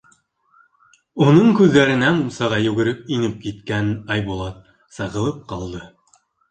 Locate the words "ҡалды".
5.55-5.89